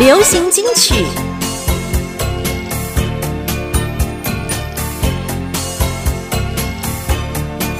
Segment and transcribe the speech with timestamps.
[0.00, 1.04] 流行金曲。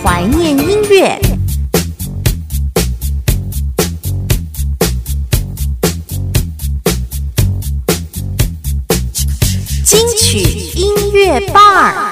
[0.04, 1.18] 怀念音乐，
[9.82, 10.40] 金曲
[10.74, 12.09] 音乐伴儿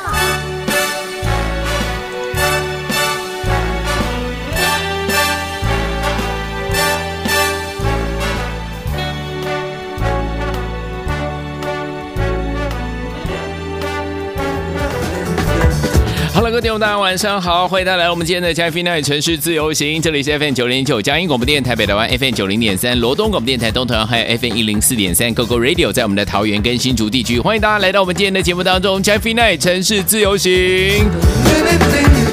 [16.78, 30.52] 大家晚上好，欢迎大家来到我们今天的《加菲奈城市自由行》，这里是 FM 九零九嘉音广播电台北台湾 FM 九零点三罗东广播电台东屯还有 FM 一零四点三 GoGo Radio，在我们的桃园跟新竹地区，欢迎大家来到我们今天的节目当中，《加菲奈城市自由行》，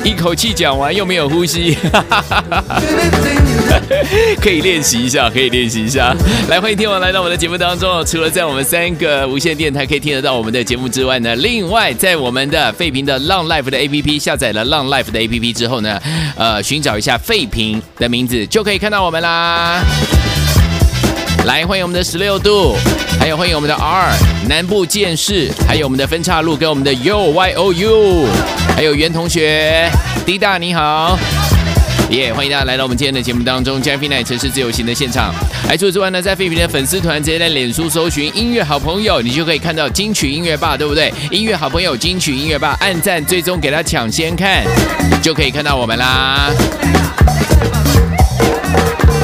[0.03, 1.75] 一口气讲完又没有呼吸，
[4.39, 6.15] 可以练习一下，可以练习一下。
[6.49, 14.19] 来，欢迎听众来到我们的节目当中，除了在我们三个无线电台可以听得到我们的节目之外呢，另外在我们的废屏的浪 Life 的 APP。
[14.25, 16.01] 下载了浪 Life 的 APP 之后呢，
[16.35, 19.81] 呃，寻找一下废品的名字就可以看到我们啦。
[21.45, 22.75] 来，欢迎我们的十六度，
[23.19, 24.15] 还有欢迎我们的 R
[24.49, 28.27] 南部剑士，还有我们的分岔路跟我们的 U Y O U，
[28.75, 29.89] 还有袁同学
[30.25, 31.19] 滴大你好。
[32.09, 32.33] 耶！
[32.33, 35.33] 欢迎大家来到我们今天的节目当中，加菲奈城市自由行的现场。
[35.67, 41.11] 还，除此之外呢，在废品的粉丝团直接在脸书搜寻“音乐好朋友”，你就可以看到金曲音乐霸，对不对？
[41.31, 44.63] 音乐好朋友金曲音乐霸，按赞最终给他抢先看，
[45.21, 46.51] 就可以看到我们啦。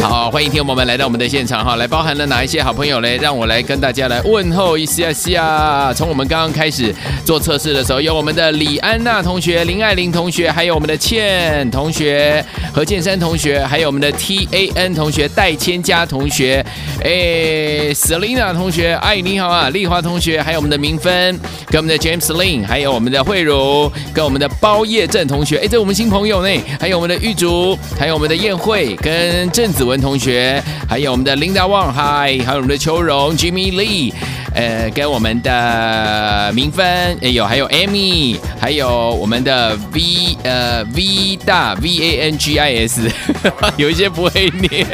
[0.02, 3.18] 好，欢迎听众朋友们来到我们的现场哈，来包含了哪一些好朋友嘞？
[3.18, 5.94] 让我来跟大家来问候一下下。
[5.94, 6.94] 从我们刚刚开始
[7.24, 12.44] 做测试的时候，有我们的李安娜同学、林爱玲同学，还有我们的倩同学、
[12.74, 16.66] 何建山同学，还有我们的 T A N 同学、戴千佳同学，
[17.04, 29.91] 哎，Selina 同学，哎，你好啊，丽华同学，还有我们的明芬，跟我们的 James Lin，还有我们的慧茹，跟我们的包叶正同学，哎，这我们新朋友呢，还有我们的玉竹，还有我们的宴会跟郑子文。
[29.92, 34.14] 文同学，还有我们的 Linda Wang，嗨，还有我们的秋荣 Jimmy Lee，
[34.56, 36.86] 呃，跟我们的明芬，
[37.22, 43.02] 哎有，还有 Amy，还有我们的 V，呃 V 大 V A N G I S，
[43.76, 44.88] 有一些不会念，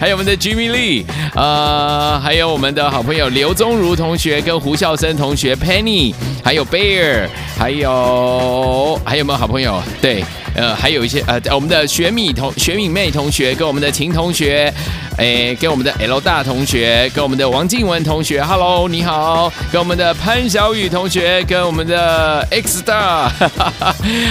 [0.00, 7.28] 还有我们的 Jimmy Lee，呃，还有我们的好朋友刘宗儒同学跟胡孝生同学 Penny，还有 Bear，
[7.60, 9.82] 还有还有没有好朋友？
[10.00, 10.24] 对。
[10.52, 14.72] 呃，还有一些呃，我们的雪米同雪米妹同学，跟我们的秦同学，
[15.16, 23.30] 哎，跟我们的 L 大同学，跟我们的王静文同学，Hello，你好，跟我们的潘小雨同学，跟我们的 X 大，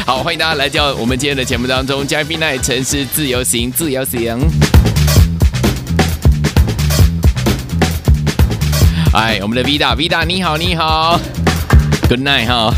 [0.06, 4.38] 好，欢迎大家来到我们今天的节目当中，嘉宾奈城市自由行，自由行。
[9.14, 11.18] 哎，我们的 V 大 V 大，你好，你好
[12.10, 12.74] ，Good night 哈，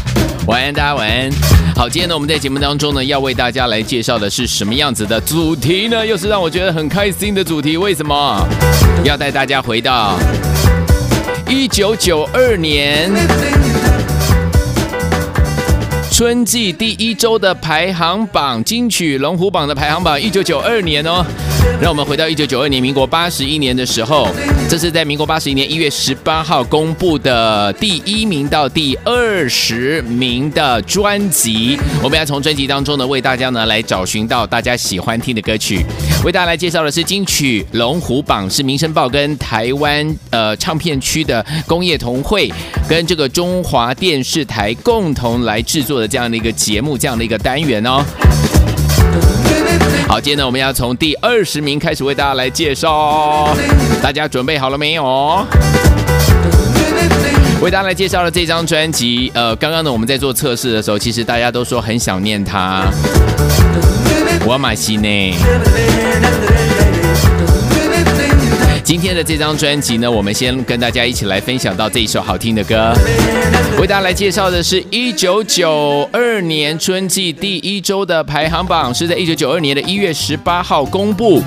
[0.47, 1.29] 晚安，大家晚安。
[1.75, 6.05] 好，今天呢，我们在节目当中呢，要为大家来介绍的是什么样子的主题呢？
[6.05, 7.77] 又是让我觉得很开心的主题。
[7.77, 8.47] 为什么？
[9.03, 10.17] 要带大家回到
[11.47, 13.11] 一九九二年
[16.21, 21.25] 春季第一周的排行榜，金曲龙虎榜的排行榜，一九九二年哦。
[21.81, 24.27] 让我们回到一九九二年，民国八十一年的时候，
[24.69, 31.75] 这是在民国八十一年一月十八号公布的第一名到第二十名的专辑。
[32.03, 35.83] 我们要从专辑当中呢，为大家呢来找寻到大家喜欢听的歌曲。
[36.23, 42.51] 为大家来介绍的是金曲龙虎榜，是民生报跟台湾呃唱片区的工业同会
[42.87, 48.03] 跟这个中华电视台共同来制作的这样的一个节目，这样的一个单元哦。
[50.09, 53.55] 好，今天呢，我们要从第二十名开始为大家来介绍，
[54.01, 55.47] 大家准备好了没有？
[57.61, 62.91] 为大家来介绍了这张专辑，呃，刚刚呢，我们在做测试的时候，其实大家都说很想念它，
[64.45, 65.33] 我买新呢。
[68.91, 72.93] 今天的这张专辑呢，我们先跟大家一起来分享到这一首好听的歌。
[73.79, 81.41] 为大家来介绍的是一九九二年春季第一周的排行榜，是在一九九二年的一月十八号公布。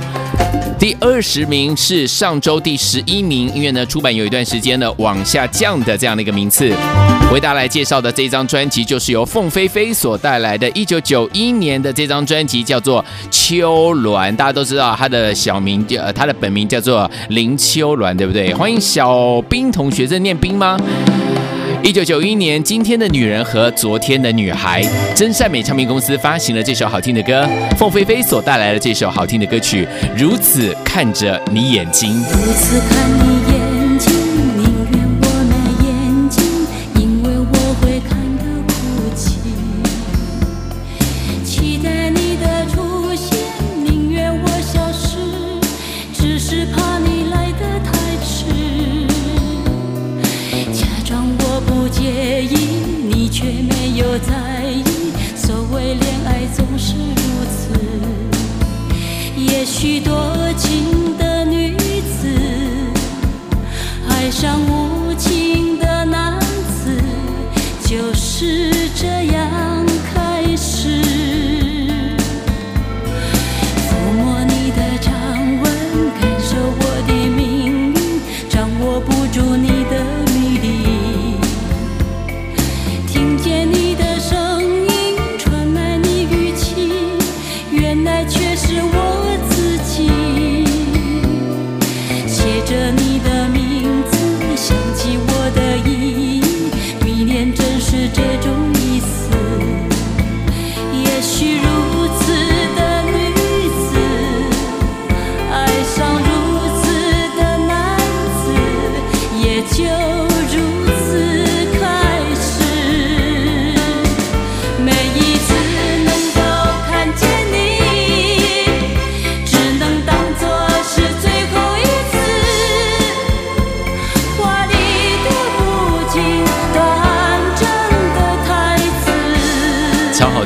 [0.78, 6.72] 第二十名是上周第十一名，因为呢出版有一段时间呢往下降的这样的一个名次。
[7.32, 18.52] 为大家来介绍的这张专辑，就是由凤飞飞所带来的，一九九一年的这张专辑叫做《秋鸾》，大家都知道他的小名叫他的本名叫做林秋鸾，对不对？
[18.52, 20.76] 欢迎小兵同学，在念兵吗？
[21.84, 24.82] 一九九一年，今天的女人和昨天的女孩，
[25.14, 27.46] 真善美唱片公司发行了这首好听的歌，
[27.76, 29.86] 凤飞飞所带来的这首好听的歌曲，
[30.16, 32.16] 如此看着你眼睛。
[32.16, 33.53] 如此看你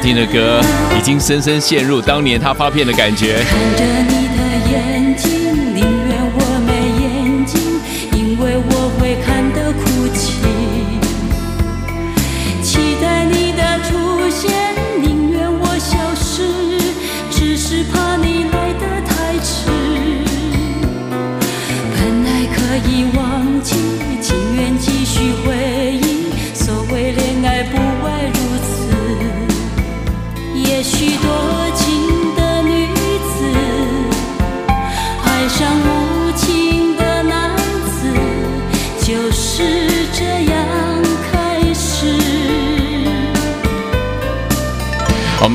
[0.09, 0.59] 听的歌，
[0.99, 3.45] 已经深深陷入当年他发片的感觉。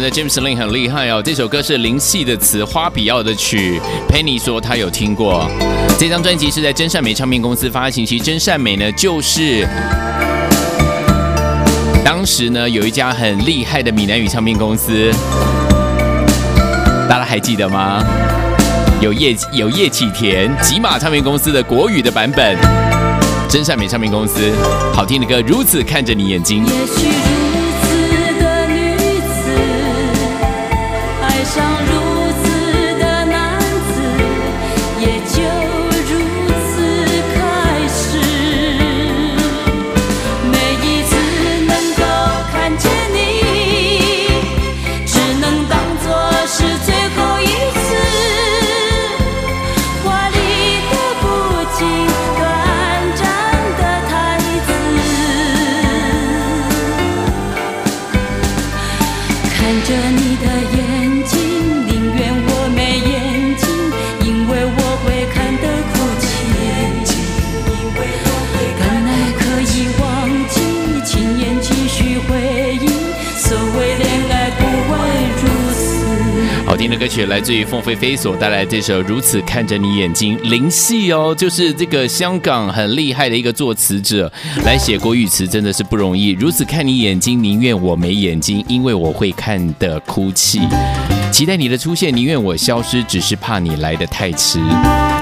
[0.04, 3.80] 的 James Lin 很厉害哦，这首歌是林夕的词，花比奥的曲。
[4.10, 5.50] Penny 说他有听过，
[5.98, 8.06] 这张专辑是在真善美唱片公司发行。
[8.06, 9.66] 其实真善美呢，就是
[12.04, 15.10] 当时呢有一家很厉害的闽南语唱片公司，
[17.08, 18.04] 大家还记得吗？
[19.00, 22.58] 有叶有叶启田，吉马唱片公司的国语的版本，
[23.48, 24.52] 真善美唱片公司
[24.94, 26.66] 好听的歌，如此看着你眼睛。
[77.34, 84.32] 来自于凤飞飞所带来这首《如此看着你眼睛》，林夕哦，就是这个香港很厉害的一个作词者，
[84.64, 86.30] 来写国语词真的是不容易。
[86.34, 90.60] 如此看你眼睛，宁愿我没眼睛，因为我会看的哭泣。
[91.32, 94.60] 期待你的出现，宁愿我消失，只是怕你来的太迟。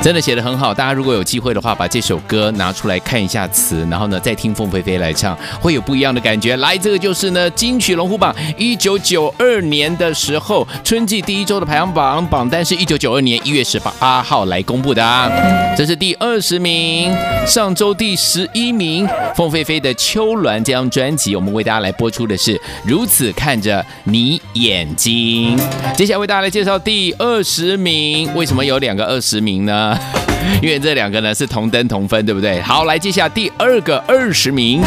[0.02, 6.58] 真的写的很好，大家如果有机会的话，把这首歌拿出来看一下词，然后呢再听凤飞飞来唱，会有不一样的感觉。
[6.58, 15.30] 来，这个就是呢金曲龙虎榜一九九二年的时候春季第一周的排行榜榜单是一九九二年一月十八号来公布的啊，
[15.78, 17.16] 这是第二十名，
[17.46, 25.56] 上周第十一名，凤飞飞的《秋鸾》这张专辑，我们为大家来播出的是《如此看着你眼睛》。
[25.96, 29.91] 接下来为大家来介绍第二十名，为什么有两个二十名呢？
[30.62, 32.62] 因为这两个呢是同登同分，对不对？
[32.62, 34.84] 好，来接下第二个二十名。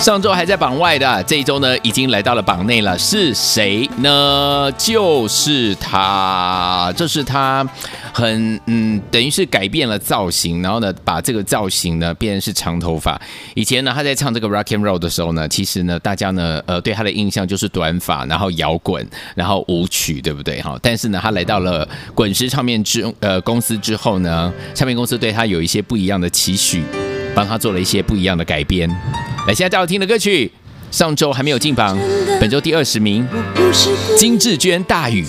[0.00, 4.70] 上周还在榜外的，这一周呢已经来到了榜内了，是谁呢？
[4.76, 7.66] 就是他，这是他
[8.14, 13.20] 很嗯，等于是改变了造型，然后呢把这个造型呢变成是长头发。
[13.54, 19.04] 以前呢他在唱这个 Rock and Roll 的时候呢，其实呢大家呢呃对他的印象就是短发，然后摇滚，
[19.34, 20.78] 然后舞曲，对不对哈？
[20.80, 26.84] 但是呢他来到了滚石唱片之呃公司之后呢，唱片公司对他有一些不一样的期许。
[27.34, 28.88] 帮他做了一些不一样的改编。
[28.88, 30.52] 来，现在大家听的歌曲，
[30.92, 31.98] 上周还没有进榜，
[32.40, 33.26] 本周第二十名，
[34.16, 35.24] 金志娟《大雨》。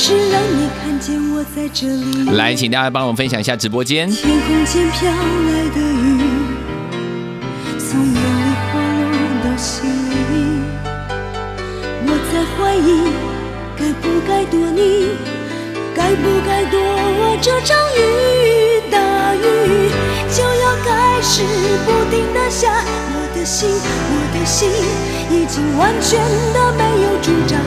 [0.00, 2.30] 是让你看见我在这里。
[2.36, 4.08] 来，请大家帮我分享一下直播间。
[4.08, 6.22] 天空间飘来的雨，
[7.80, 8.78] 从眼里滑
[9.10, 10.62] 落到心里。
[12.06, 13.10] 我在怀疑，
[13.76, 15.08] 该不该躲你，
[15.96, 16.78] 该不该躲
[17.42, 18.80] 这场雨？
[18.92, 19.90] 大雨
[20.30, 21.42] 就要开始
[21.84, 22.84] 不停的下，
[23.48, 24.68] 心，我的心
[25.30, 26.20] 已经完全
[26.52, 27.58] 的没有主张，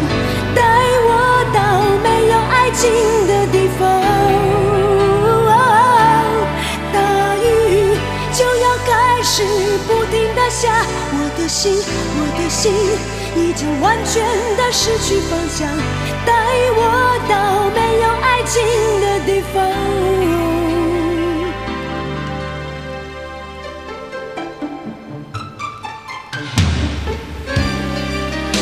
[0.53, 0.61] 带
[1.09, 2.85] 我到没有爱情
[3.25, 3.81] 的地方。
[6.93, 6.99] 大
[7.41, 7.97] 雨
[8.31, 9.41] 就要开始
[9.87, 12.71] 不停的下，我的心，我的心
[13.35, 14.23] 已经完全
[14.57, 15.67] 的失去方向，
[16.27, 16.31] 带
[16.77, 18.61] 我到没有爱情
[19.01, 20.50] 的地方。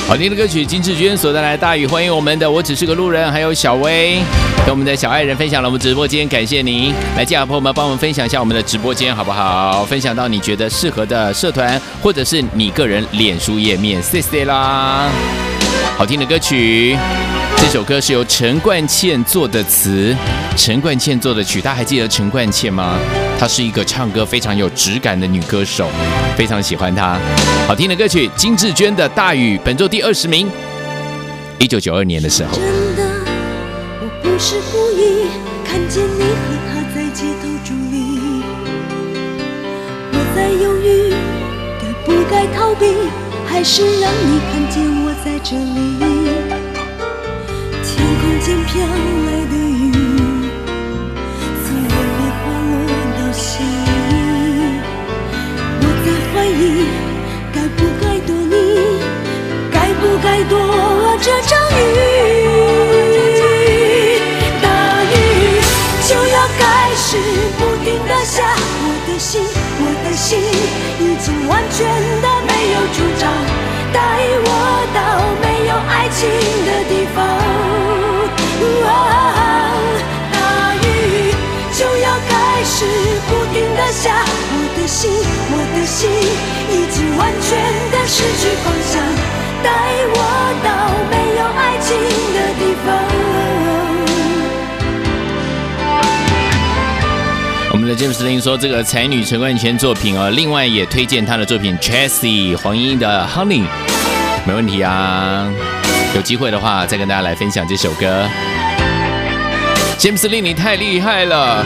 [0.09, 4.19] 好听的歌曲，金志娟所带来的大雨，欢迎我们的我只是个路人，还有小薇
[4.65, 6.91] 跟我们的小爱人分享了我们直播间，感谢您。
[7.15, 9.85] 来，接下来朋友们帮我们分享一下我们的直播间好不好？
[9.85, 15.11] 分享到你觉得适合的社团，或者是你个人脸书页面，谢谢啦。
[16.00, 16.98] 好听的歌曲。
[17.58, 20.15] 这首歌是由陈冠茜做的词，
[20.56, 21.60] 陈冠茜做的曲。
[21.60, 22.98] 大家还记得陈冠茜吗？
[23.38, 25.89] 她是一个唱歌非常有质感的女歌手，
[26.38, 27.20] 非常喜欢她。
[27.68, 30.50] 好听的歌曲，金志娟的《大雨》，本周第二十名。
[31.58, 32.58] 一九九二年的时候。
[32.58, 32.63] 真
[32.96, 33.03] 的，
[34.00, 35.27] 我不是故意
[35.65, 38.41] 看见你和他在街头伫立，
[40.13, 41.13] 我在犹豫，
[41.82, 42.86] 该不该逃避，
[43.50, 45.75] 还是让你看见我在这里。
[47.84, 47.89] 天
[48.22, 48.70] 空间飘
[49.25, 49.91] 来的雨，
[51.65, 52.72] 从眼里滑落
[53.18, 54.13] 到心里，
[55.82, 56.86] 我在怀疑，
[57.51, 58.53] 该不该躲你，
[59.72, 60.53] 该不该躲
[61.20, 61.82] 这场雨？
[64.62, 64.65] 大
[65.03, 65.12] 雨？
[66.08, 66.62] 就要开
[66.96, 67.08] 始
[67.58, 69.41] 不停的下，我的心，
[69.82, 70.39] 我的心
[71.00, 71.77] 已经完全
[72.22, 72.27] 的，
[73.93, 74.00] 带
[74.46, 74.48] 我
[74.93, 75.00] 到
[75.41, 76.19] 没有爱情
[76.65, 77.17] 的地方。
[80.31, 80.38] 大
[80.75, 80.86] 雨
[81.74, 82.31] 就要开
[82.63, 82.75] 始
[83.27, 84.03] 不停的下，
[84.51, 85.10] 我的心，
[85.51, 85.98] 我的心
[86.72, 87.48] 已经完全
[87.91, 88.91] 的失去方向，
[89.63, 89.67] 带
[90.12, 90.17] 我
[90.63, 90.67] 到
[91.10, 91.88] 没有爱情
[92.34, 93.28] 的地方。
[97.89, 103.65] 的 James 林说，这个才女陈冠泉作品哦，另外也推荐她的作品 Chasey 黄莺的 Honey，
[104.46, 105.51] 没问题啊。
[106.13, 108.29] 有机会的话，再跟大家来分享这首歌。
[109.98, 111.65] James 林你太厉害了！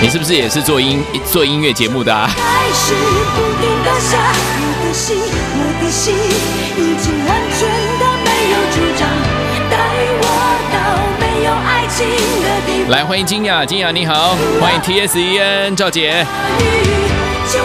[0.00, 2.30] 你是不是也是做音做音乐节目的、啊？
[2.36, 2.94] 开始
[3.34, 4.16] 不停的下，
[4.60, 5.16] 我的心，
[5.56, 6.14] 我的心
[6.76, 9.08] 已经完全的没有主张，
[9.68, 9.76] 带
[10.22, 10.24] 我
[10.72, 10.76] 到
[11.18, 12.31] 没有爱情。
[12.92, 16.26] 来，欢迎金雅，金雅你好，欢迎 T S E N 赵姐，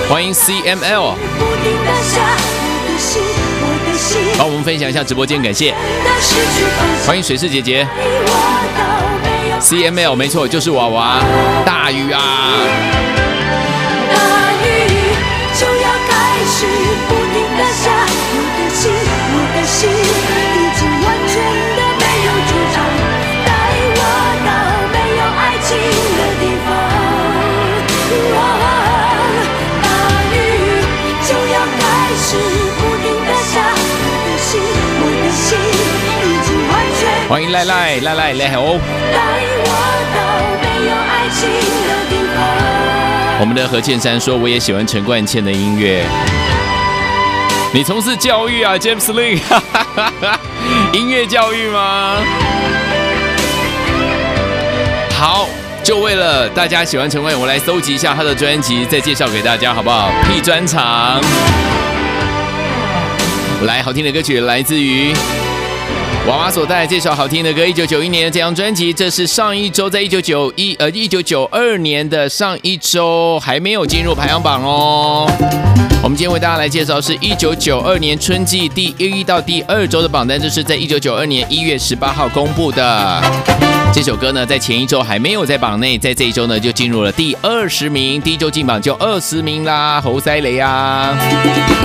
[0.07, 3.21] 欢迎 C M L，不停的下，我的心，
[3.61, 5.75] 我的心帮我们分享一下直播间，感谢，
[7.05, 7.85] 欢迎水氏姐姐。
[9.59, 11.21] C M L，没错，就是娃娃
[11.65, 12.53] 大雨啊，
[37.29, 38.79] 欢迎赖赖赖赖赖哦，
[39.11, 39.19] 带
[39.59, 39.65] 我
[40.15, 40.17] 到
[40.61, 41.49] 没有爱情
[41.83, 42.39] 的地方。
[43.41, 46.05] 我们的何倩珊说，我也喜欢陈冠茜的音乐。
[47.73, 49.41] 你从事教育啊，James Lin，
[50.97, 52.15] 音乐教育吗？
[55.19, 55.49] 好，
[55.83, 61.19] 就为了大家喜欢陈冠茜，我来搜集一下他的专辑，再介绍给大家，好不好？P 专场，
[63.63, 65.13] 来，好听的歌曲来自于
[66.27, 75.25] 娃娃所带来这首好听的歌，一九九一年的这张专辑，这是上一周在一九九一呃一九九二年的上一周还没有进入排行榜哦。
[76.03, 83.76] 我们今天为大家来介绍是一九九二年春季第一到第二周的榜单，这是在一九九二年一月十八号公布的。
[83.93, 91.17] 这首歌呢，在前一周还没有在榜内，在这一周呢就进入了第二十名，第一周进榜就二十名啦，侯塞雷啊。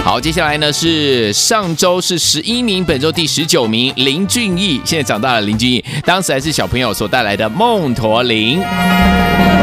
[0.05, 8.61] 好，接下来呢是上周是十一名，本周第十九名林俊逸，现在长大了林俊逸，当时还是小朋友所带来的《梦驼铃》。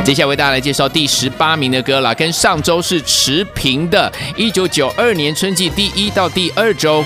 [0.03, 7.03] 接下来为大家来介绍第十八名的歌啦，跟上周是持平的，一九九二年春季第一到第二周，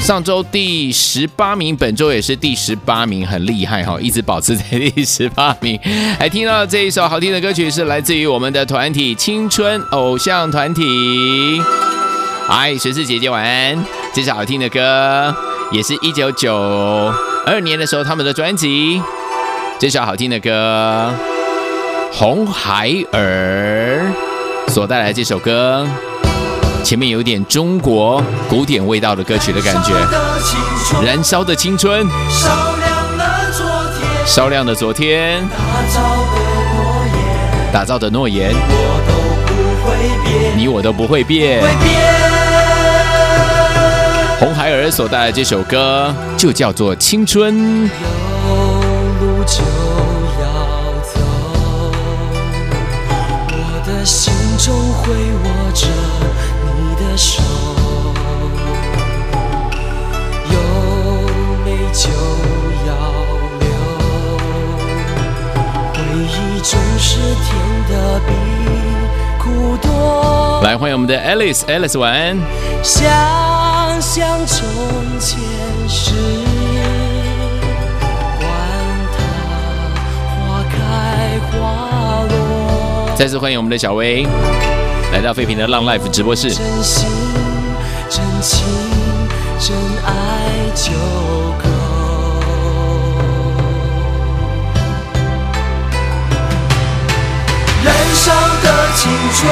[0.00, 5.78] 上周第十八名，本周也是第十八名，很厉害哈、一直保持在第十八名。
[6.18, 11.60] 还听到这一首好听的歌曲，是来自于我们的团体青春偶像团体。
[12.46, 13.84] 嗨，水是姐姐晚安。
[14.12, 15.34] 这首好听的歌，
[15.70, 16.52] 也是一九九
[17.46, 19.00] 二年的时候他们的专辑。
[19.78, 21.14] 这首好听的歌，
[22.12, 24.12] 红孩儿
[24.68, 25.88] 所带来这首歌，
[26.84, 29.92] 前面有点中国古典味道的歌曲的感觉。
[31.02, 32.06] 燃烧的青春，
[34.30, 35.58] 烧亮的昨天，打
[35.88, 36.38] 造的
[36.78, 38.62] 诺言，打造的诺言，我
[39.08, 39.12] 都
[39.44, 39.90] 不会
[40.24, 41.60] 变，你我都不会变。
[44.38, 47.52] 红孩儿所带来这首歌就叫做《青春》。
[53.50, 55.88] 我的心中会握着
[56.78, 57.42] 你的手，
[70.62, 72.38] 来欢迎我们的 Alice，Alice 晚安。
[72.82, 73.10] 想
[73.98, 74.68] 想从
[75.18, 75.40] 前
[75.88, 76.12] 事，
[78.38, 78.46] 管
[79.16, 79.22] 它
[80.28, 83.10] 花开花落。
[83.16, 84.26] 再次欢迎我们的小薇，
[85.14, 86.50] 来到废品的浪 Life 直播室。
[86.50, 87.08] 真心、
[88.10, 88.66] 真情、
[89.58, 89.74] 真
[90.04, 90.12] 爱
[90.74, 91.64] 就够。
[97.82, 98.30] 燃烧
[98.62, 99.50] 的青春，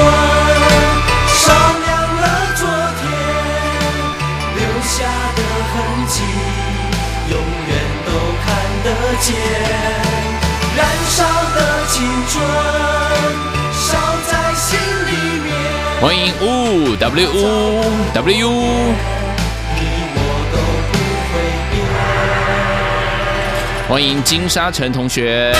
[1.39, 1.89] 烧亮
[2.21, 2.61] 了昨
[2.99, 3.03] 天，
[4.55, 4.91] 留下
[5.35, 5.39] 的
[5.71, 5.73] 痕
[6.07, 6.15] 迹，
[7.31, 7.33] 永
[7.67, 7.71] 远
[8.05, 8.09] 都
[8.43, 8.47] 看
[8.83, 8.87] 得
[9.21, 9.27] 见。
[10.75, 11.17] 燃烧
[11.55, 11.95] 的青
[12.29, 12.35] 春，
[13.73, 13.87] 烧
[14.29, 14.67] 在心
[15.07, 15.47] 里面。
[16.01, 16.43] 欢迎呜
[16.95, 17.27] w
[18.13, 18.49] w
[19.75, 19.81] 你
[20.15, 20.17] 我
[20.51, 20.55] 都
[20.91, 20.93] 不
[21.29, 21.33] 会
[21.71, 21.73] 变。
[23.87, 25.55] 欢迎金沙城同学。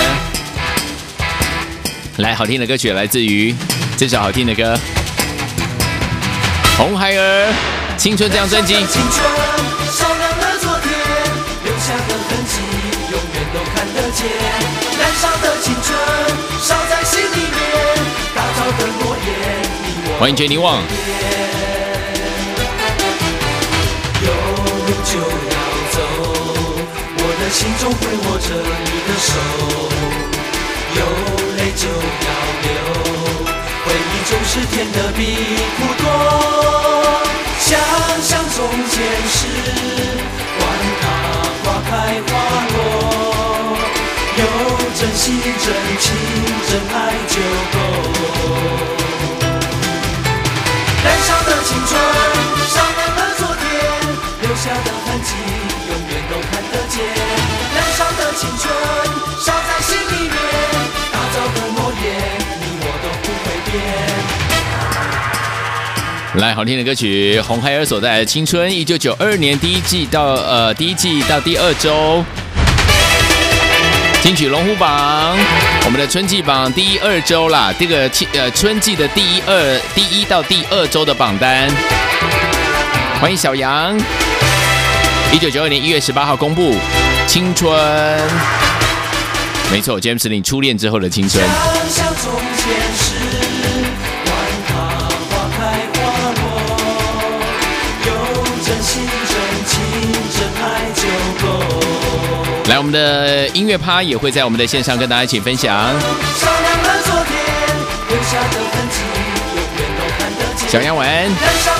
[2.18, 3.54] 来，好听的歌曲来自于
[3.96, 4.74] 这首好听的歌，
[6.80, 7.52] 《红孩儿
[7.98, 8.72] 青春》这张专辑。
[8.72, 8.82] 燃
[15.20, 15.86] 烧的青春
[16.62, 17.60] 烧在心里面，
[18.34, 19.28] 打造的诺言，
[20.18, 20.80] 欢迎 Jenny Wang。
[24.24, 25.56] 有路就要
[25.92, 26.00] 走，
[27.18, 28.48] 我的心中会握着
[28.86, 29.28] 你的手。
[30.96, 30.98] 有
[31.58, 32.28] 泪就要
[32.64, 32.68] 流，
[33.84, 35.20] 回忆总是甜的比
[35.76, 36.04] 苦多。
[37.58, 37.78] 想
[38.22, 38.56] 想从
[38.90, 38.94] 前
[39.28, 39.38] 事，
[40.58, 40.60] 管
[41.00, 41.04] 它
[41.62, 41.90] 花开
[42.26, 42.30] 花
[42.72, 42.76] 落，
[44.36, 44.42] 有
[44.98, 45.64] 真心真
[45.98, 46.04] 情
[46.68, 46.96] 真爱
[47.28, 47.34] 就
[47.72, 47.76] 够。
[51.02, 51.90] 燃烧的青春，
[52.68, 53.62] 烧亮了昨天，
[54.42, 55.30] 留下的痕迹
[55.88, 56.94] 永远都看得见。
[57.74, 58.62] 燃烧的青春，
[59.44, 59.88] 烧在心
[66.34, 72.24] 来，好听的歌曲，《红孩儿》所带来的青春，一九九二年第一季到呃第一季到第二周，
[74.22, 75.36] 金曲龙虎榜，
[75.84, 81.68] 我们的春季榜第二周啦，这个呃春季的第一二第一到第二周的榜单，
[83.20, 83.98] 欢迎小杨，
[85.32, 86.76] 一九九二年一月十八号公布
[87.26, 87.76] 青春，
[89.72, 91.44] 没错，今天是你初恋之后的青春。
[102.70, 105.92] 来，我们的音乐趴也会在我们的线上跟大家一起分享。
[106.36, 107.34] 烧亮了昨天，
[108.08, 109.00] 留下的痕迹，
[109.56, 110.68] 永远都看得见。
[110.68, 111.79] 小杨晚安。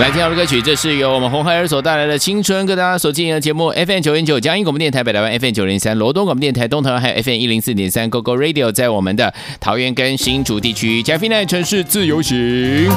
[0.00, 12.90] 来听到的歌曲，这是由我们红孩儿所带来的青春，跟大家所进行的节目 FM 九点九江阴广播电台北台湾 FM 九零三罗东广播电台东台湾还有 FM 一零四点三 GO GO Radio，在我们的桃园跟新竹地区加菲奈城市自由行。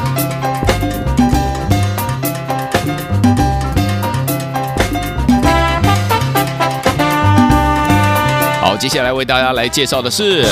[8.84, 10.44] 接下来为大家来介绍的是，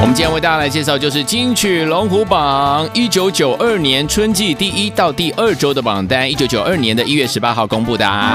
[0.00, 8.34] 我们今天为大家来介绍就是金曲龙虎榜一九九二年春季第一到第二周的榜单，一九九二年的一月十八号公布的、啊。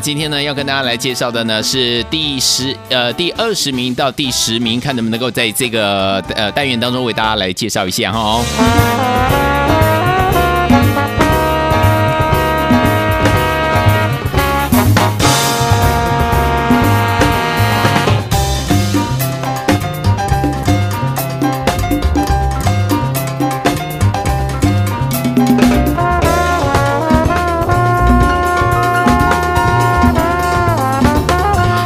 [0.00, 9.87] 今天呢要跟大家来介绍的呢是第十呃第二十名到第十名，看能不能够在这个呃单元当中为大家来介绍一下哈、哦。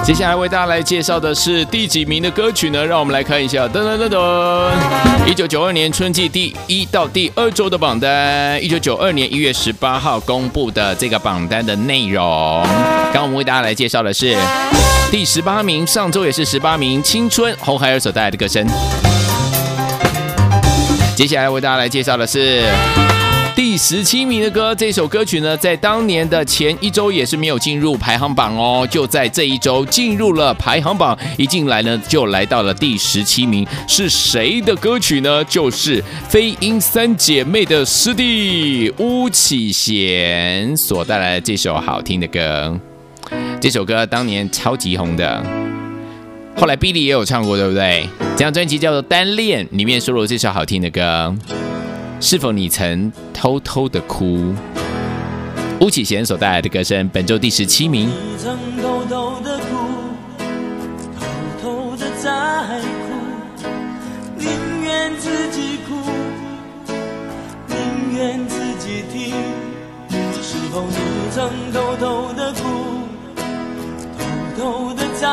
[0.05, 2.85] 接下来为大家来介绍的是第几名的歌曲呢？
[2.85, 4.73] 让我们来看一下，噔噔噔噔，
[5.27, 12.21] 一九九二年春季第一到第二周的榜单，一九九二年一月十八号公布的这个榜单的内容。
[13.13, 14.37] 刚刚我们为大家来介绍的是
[15.13, 18.67] 第十八名，上周也是十八名，青春红孩儿所带来的歌声。
[21.15, 22.65] 接下来为大家来介绍的是。
[23.55, 35.45] 第十七名的歌，这首歌曲呢，在当年的前一周也是没有进入排行榜哦，就在这一周进入了排行榜，一进来呢就来到了第十七名，是谁的歌曲呢？
[35.45, 42.79] 就是飞鹰三姐妹的师弟巫启贤所带来的这首好听的歌。
[43.61, 45.45] 这首歌当年超级红的，
[46.57, 48.09] 后来 Billy 也有唱过，对不对？
[48.33, 51.35] 这张专辑叫做《单恋》，里面收录这首好听的歌。
[52.25, 54.55] 是否你曾偷偷的哭？
[55.81, 58.09] 巫启贤所带来的歌声，本周第十七名。
[58.09, 59.65] 你曾偷偷的哭，
[61.19, 61.27] 偷
[61.61, 62.31] 偷的在
[63.09, 63.67] 哭，
[64.39, 64.49] 宁
[64.85, 65.97] 愿自己哭，
[67.67, 69.35] 宁愿自己听。
[70.41, 70.95] 是否你
[71.35, 72.61] 曾偷偷的哭，
[74.57, 75.27] 偷偷的在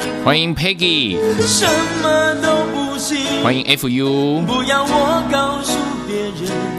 [0.00, 0.24] 哭？
[0.24, 1.64] 欢迎 Peggy，什
[2.02, 5.71] 么都不行，欢迎 FU，不要我告诉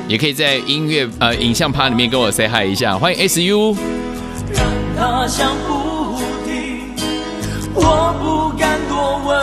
[0.08, 2.98] 也可以在音乐呃影像趴里面跟我 say hi 一下。
[2.98, 3.76] 欢迎 SU，
[4.96, 6.94] 让他想不停。
[7.74, 9.36] 我不敢多问，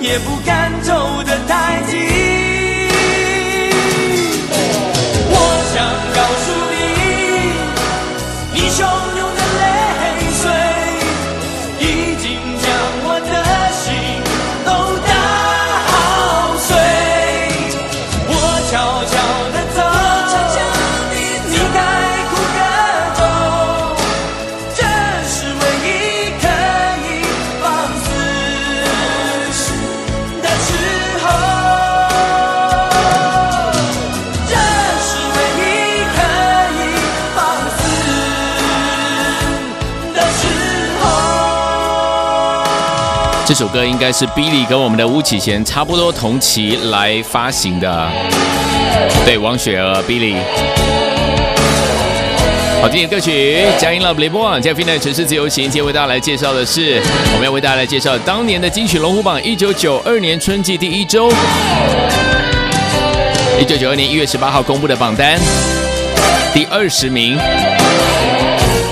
[0.00, 1.38] 也不敢走得
[43.64, 48.10] 首歌应该是 Billy 跟我们的巫启贤差不多同期来发行的。
[49.24, 50.34] 对，王雪儿 Billy。
[52.82, 57.00] 好听的歌曲，佳音 Love 雷波网加 f i n 城市自由行，今天为大家来介绍的是，
[57.32, 61.32] 我们要为大家来介绍当年的金曲龙虎榜一九九二年春季第一周，
[63.58, 65.40] 一九九二年一月十八号公布的榜单，
[66.52, 67.38] 第二十名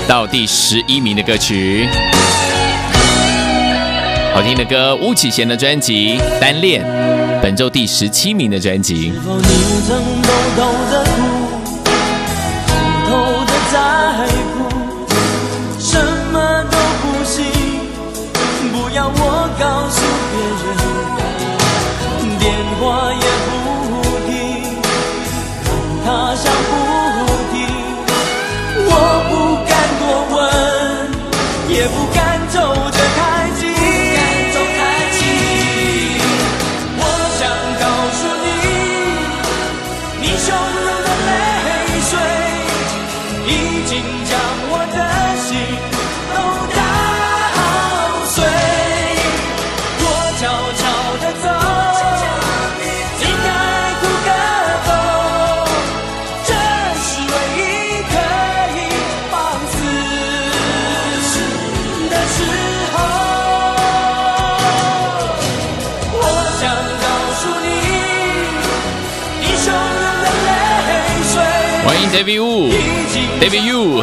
[0.07, 1.87] 到第十一名的歌曲。
[4.33, 6.83] 好听的歌，巫启贤的专辑《单恋》，
[7.39, 9.11] 本周第十七名的专辑。
[9.11, 9.45] 是否你
[9.87, 11.11] 曾偷偷的哭，
[13.05, 13.77] 偷偷的在
[14.55, 14.65] 乎，
[15.79, 16.01] 什
[16.33, 17.45] 么都不行，
[18.71, 20.01] 不要我告诉
[20.33, 22.49] 别人，电
[22.81, 22.81] 话
[23.13, 23.25] 也
[72.23, 74.01] Baby Wu，Baby You，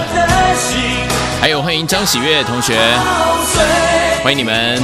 [1.41, 2.79] 还有欢迎张喜悦同学，
[4.23, 4.77] 欢迎你们！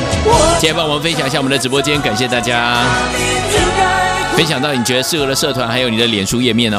[0.59, 2.83] 今天帮我们分享一下我们的直播间，感谢大家
[4.35, 6.79] 分享到你觉得适合的社团，还有你的脸书页面哦。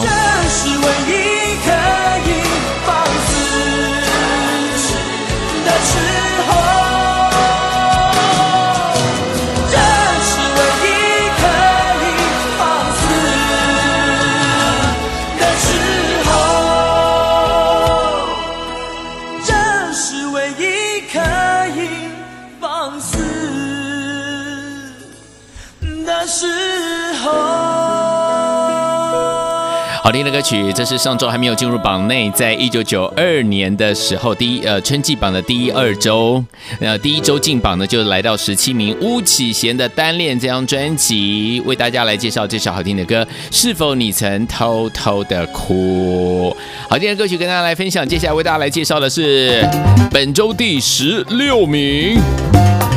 [30.07, 36.41] 好听的歌曲，这是上周还没有进入榜内，在一九九二年的时候，第一呃春季榜的第一二周，
[36.79, 46.55] 呃第一周进榜呢就来到十七名，巫启贤的《单恋》这张专辑，为大家来介绍这首好听的歌，《是否你曾偷偷的哭》。
[46.89, 49.61] 好听的歌曲跟大家来分享，接下来为大家来介绍的是
[50.09, 52.17] 本周第十六名，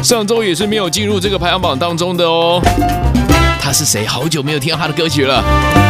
[0.01, 2.63] 上周也是没有进入这个排行榜当中的哦。
[3.71, 4.05] 他是谁？
[4.05, 5.41] 好久没有听到他的歌曲了。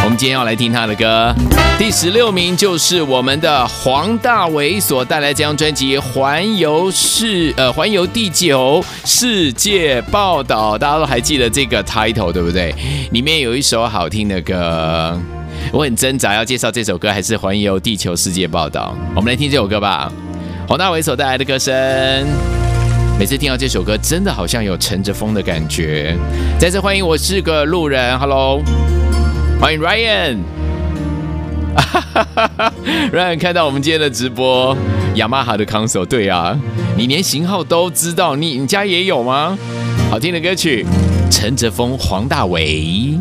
[0.05, 1.35] 我们今天要来听他的歌，
[1.79, 12.75] 第十六名就是我们的黄大炜所带来这张专辑《环游世呃环游地球世界报道》，大家都还记得这个 title 对不对？
[13.13, 15.19] 里面有一首好听的歌，
[15.73, 18.95] 我很挣扎要介绍这首歌还是《环游地球世界报道》。
[19.17, 20.13] 我们来听这首歌吧，
[20.69, 21.73] 黄大炜所带来的歌声。
[23.21, 26.17] 每次听到这首歌，真的好像有乘着风的感觉。
[26.59, 28.63] 再次欢迎，我是个路人，Hello，
[29.61, 30.39] 欢迎 Ryan。
[33.13, 34.75] Ryan 看到我们今天的直播，
[35.17, 36.59] 雅马哈的 console，对啊，
[36.97, 39.59] 你连型号都知道，你你家也有吗？
[40.11, 40.87] 好听的歌曲，
[41.31, 43.21] 乘着风，黄大炜，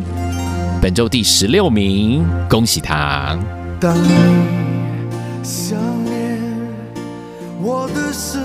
[0.81, 3.37] 本周第十六名，恭喜他。
[3.81, 4.09] 当你
[5.43, 6.39] 想念
[7.61, 8.39] 我的时，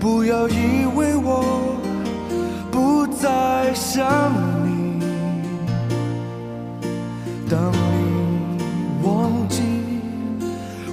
[0.00, 1.76] 不要以为我
[2.70, 4.32] 不再想
[4.64, 4.98] 你。
[7.50, 7.76] 当你
[9.06, 9.60] 忘记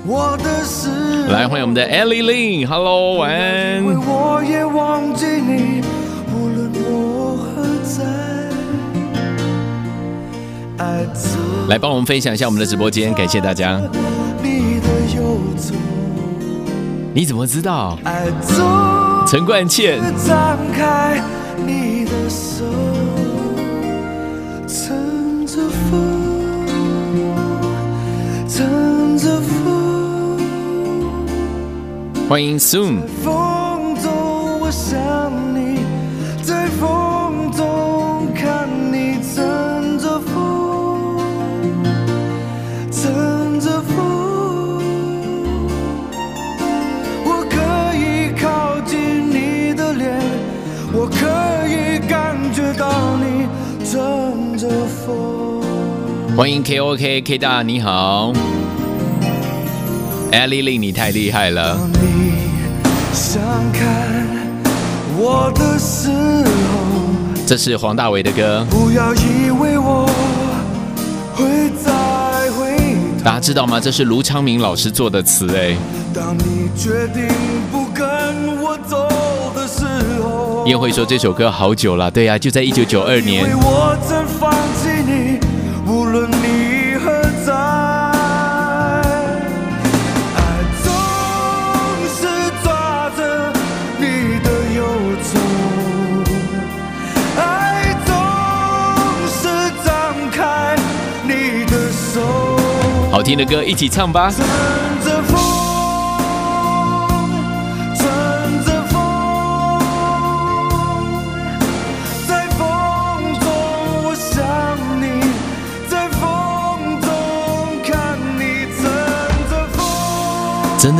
[0.06, 0.90] 我的时
[1.26, 3.82] 候，来，欢迎我们的 Ellie Lin，Hello，晚安。
[3.86, 5.82] 我也忘记你，
[6.36, 8.04] 无论我何在，
[10.84, 11.40] 爱走
[11.70, 13.80] 来帮我们分享一下我们的直播间，感谢大家。
[14.44, 15.74] 你的游走，
[17.14, 17.98] 你怎么知道？
[18.04, 18.97] 爱走。
[19.30, 21.22] 陈冠茜，张开
[21.66, 22.64] 你的手，
[24.66, 26.66] 乘着风，
[28.48, 30.38] 乘着风，
[32.30, 33.02] 欢迎 Soon。
[33.22, 34.98] 风中我想
[35.54, 35.67] 你，
[54.08, 55.62] 乘着风。
[56.36, 58.32] 欢迎 KOK K 大，你好。
[60.32, 61.78] Ellie Lin，你太厉害了。
[61.94, 62.32] 你
[63.14, 63.42] 想
[63.74, 64.26] 看
[65.18, 70.08] 我的时候，这是黄大炜的歌，不要以为我
[71.36, 71.92] 会再
[72.52, 72.78] 回
[73.18, 73.24] 头。
[73.26, 73.80] 大家知道吗？
[73.80, 75.76] 这是卢昌明老师做的词哎。
[76.14, 77.28] 当你决定
[77.72, 77.77] 不，
[80.68, 83.58] 宴会说这首歌好久了，对呀、就在一九九二年。
[83.58, 85.40] 我曾放弃你，
[85.90, 87.10] 无论你何
[87.46, 87.54] 在。
[90.36, 90.44] 爱
[90.84, 90.92] 总
[92.10, 92.28] 是
[92.62, 93.54] 抓着
[93.98, 94.52] 你的
[97.38, 98.14] 爱总
[99.30, 99.48] 是
[99.86, 100.76] 张开
[101.24, 102.20] 你的手。
[103.10, 104.30] 好听的歌一起唱吧。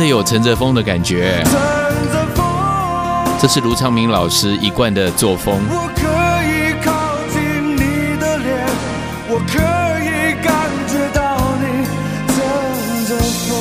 [0.08, 1.42] 有乘着风的感觉。
[3.40, 5.54] 这是卢昌明老师一贯的作风。
[5.70, 6.02] 我可
[6.42, 6.92] 以靠
[7.30, 8.66] 近你的脸，
[9.28, 9.58] 我可
[10.02, 10.52] 以感
[10.88, 11.86] 觉到你
[12.34, 12.36] 乘
[13.06, 13.16] 着
[13.46, 13.56] 风。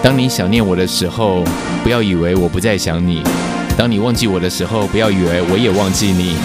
[0.00, 1.42] 当你想念我的时候，
[1.82, 3.20] 不要以为我不再想你；
[3.76, 6.36] 当你忘记我的时候，不要以为我也忘记你。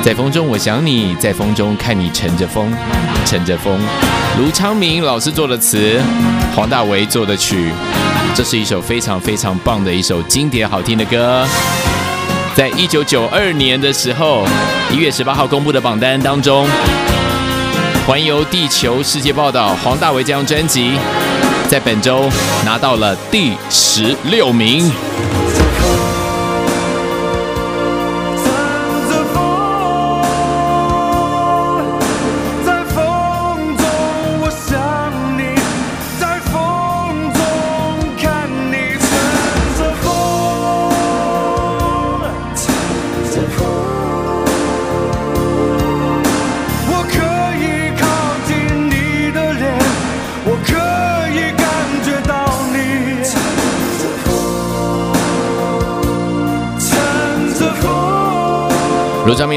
[0.00, 2.72] 在风中我想你，在风中看你乘着风，
[3.26, 3.80] 乘着风。
[4.36, 6.00] 卢昌明老师作的词，
[6.56, 7.70] 黄大炜作的曲，
[8.34, 11.46] 这是一首非常非常棒的一首经典好听的歌。
[12.52, 14.44] 在一九九二年的时候，
[14.90, 16.66] 一月十八号公布的榜单当中，
[18.08, 20.90] 《环游地球世界报道》黄大炜这张专辑，
[21.68, 22.28] 在本周
[22.64, 24.90] 拿到了第十六名。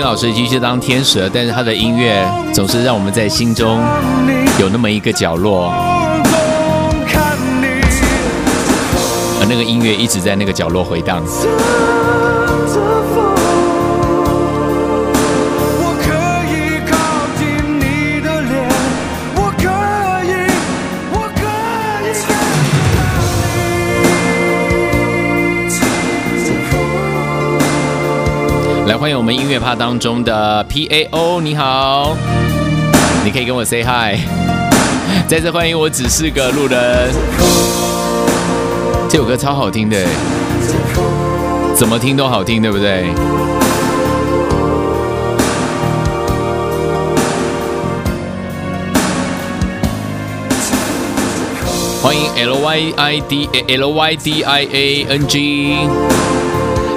[0.07, 3.77] 老师其实当天使，但是他的音乐总是让我们在心中
[4.57, 5.69] 有那么一个角落，
[9.41, 11.21] 而那个音乐一直在那个角落回荡。
[29.07, 32.13] 欢迎我们音乐趴当中的 P A O，你好，
[33.23, 34.19] 你可以跟我 say hi。
[35.29, 37.09] 再次欢迎我只是个路人。
[39.07, 40.05] 这首歌超好听的，
[41.73, 43.05] 怎么听都好听，对不对？
[52.03, 56.36] 欢迎 L Y I D L Y D I A N G。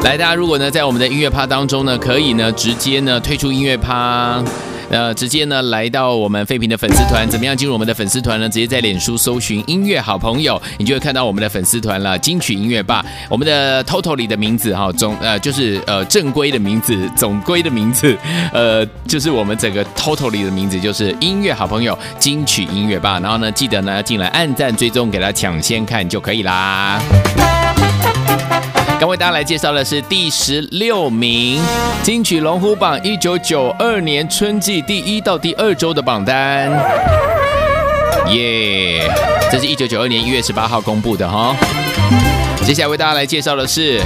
[0.03, 4.43] 来，大家如果呢在我们的音乐趴当中呢，可以呢直接呢退出音乐趴。
[4.89, 8.49] 呃，直接呢来到我们废品的粉丝团，怎么样进入我们的粉丝团呢？
[8.49, 12.19] 直接在脸书搜寻“音乐好朋友”，你就会看到我们的粉丝团了。
[12.19, 18.19] 金曲音乐吧，我们的 Totally 的名字哈，总呃就是呃正规的名字，总归的名字，
[18.53, 23.21] 呃就是我们整个 Totally 的名字就是音乐好朋友金曲音乐吧。
[23.23, 27.01] 然后呢，记得呢进来按赞追踪，给他抢先看就可以啦。
[29.01, 31.59] 刚为大家来介绍的是第十六名
[32.03, 36.71] 金曲龙虎榜一九九二年春季第一到第二周的榜单，
[38.31, 39.11] 耶！
[39.51, 41.57] 这是一九九二年一月十八号公布的哈。
[42.63, 44.03] 接下来为大家来介绍的是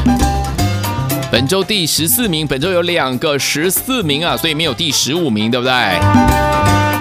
[1.29, 6.54] 本周第十四名，本周有两个十四名啊，所以没有第十五名，对不对？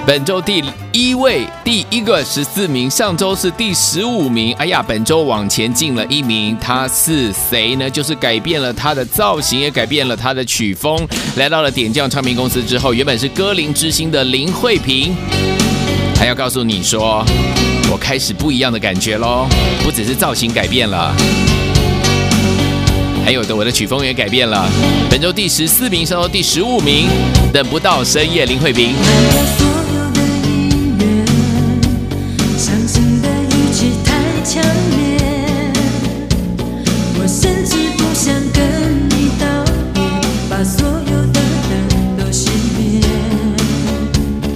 [0.06, 0.62] 本周第
[0.92, 4.54] 一位，第一个十四名，上周是第十五名。
[4.56, 7.89] 哎呀，本周往前进了一名，他是谁呢？
[7.89, 15.16] 就是改变了他的造型，也改变了他的曲风，来到了点将唱片公司之后，原本是歌林之星的林慧萍，
[16.18, 17.24] 还要告诉你说，
[17.89, 19.48] 我开始不一样的感觉喽，
[19.84, 21.16] 不只是造型改变了。
[23.24, 24.70] 还有的，我的曲风也改变了。
[25.10, 27.08] 本周第十四名，上周第十五名，
[27.54, 28.94] 等不到深夜，林慧萍。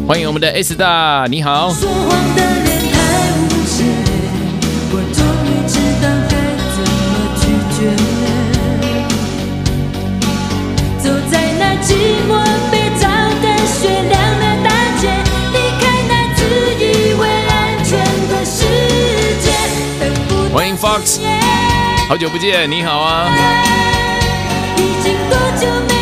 [0.08, 1.70] 欢迎我们的 S 大，你好。
[1.70, 2.98] 说谎的脸太
[3.36, 3.84] 无邪，
[4.90, 6.34] 我终于知道该
[6.72, 6.80] 怎
[7.12, 7.44] 么拒
[7.76, 7.78] 绝。
[11.04, 11.92] 走在那寂
[12.24, 12.32] 寞
[12.72, 13.04] 被照
[13.42, 15.12] 得雪亮的大街，
[15.52, 16.40] 离开那自
[16.80, 16.86] 以
[17.20, 17.52] 为安
[17.84, 18.64] 全的世
[19.44, 19.46] 界，
[20.00, 21.20] 等不到欢迎 Fox，
[22.08, 23.30] 好久不见，你好啊。
[24.78, 25.97] 已经多久没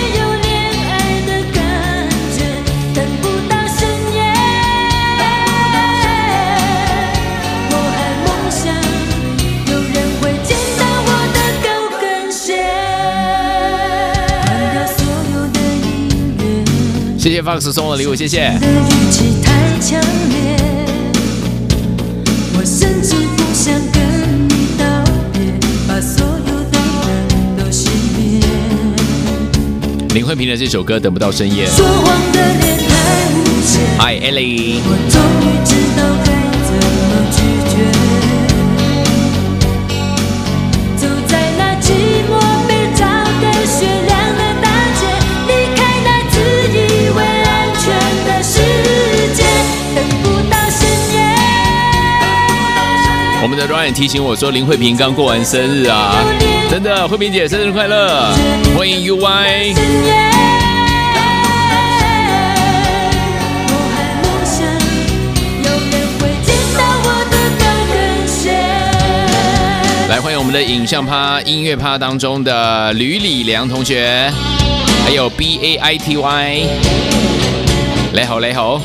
[17.25, 18.51] 谢谢 Fox 送的礼物，谢谢。
[30.13, 31.67] 林慧萍的这首歌《等不到深夜》。
[31.75, 32.93] 说谎的脸太
[33.33, 34.81] 无邪，Hi Ellie，
[53.56, 56.15] 的 Ryan 提醒我说林慧萍刚过完生日啊，
[56.69, 58.33] 真的，慧萍姐生日快乐！
[58.77, 59.73] 欢迎 UY，
[70.10, 74.31] 来欢迎我们的影像趴、音乐趴当中的吕礼良同学，
[75.06, 76.65] 还有 B A I T Y，
[78.13, 78.81] 你好你好。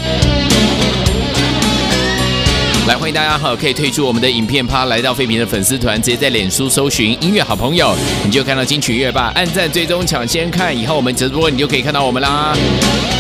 [2.91, 7.95] 来，欢迎大家好，可以退出我们的影片趴，来到废品的粉丝团，直接在脸书搜寻“音乐好朋友”，
[8.27, 12.53] 你就看到金曲乐霸，按赞追踪抢先看，以后我们直播你就可以看到我们啦。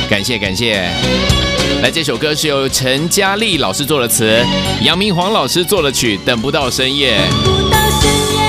[0.09, 0.91] 感谢感谢。
[1.83, 4.45] 来，这首歌是由陈嘉丽老师作的词，
[4.83, 7.21] 杨明煌老师作的曲，《等不到深夜》。
[7.45, 8.41] 不到深夜，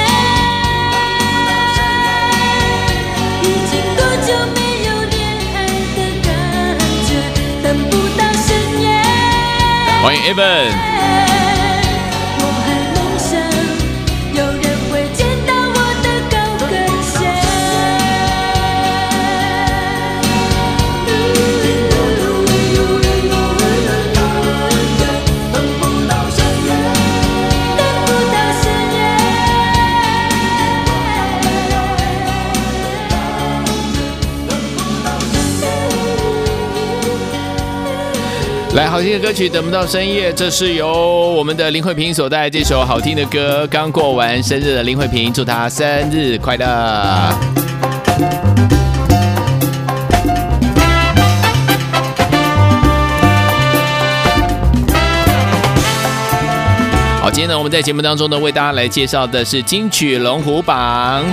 [3.43, 7.13] 已经多久没有恋爱的感觉？
[7.61, 8.89] 等不到深夜，
[10.01, 10.90] 欢迎 Evan。
[38.81, 40.91] 来，好听的歌曲等不到深夜，这是由
[41.33, 43.67] 我们的林慧萍所带来这首好听的歌。
[43.69, 46.65] 刚过完生日的林慧萍，祝她生日快乐！
[57.21, 61.23] 好，今天呢，我们在节目当中呢，为大家来介绍的是金曲龙虎榜。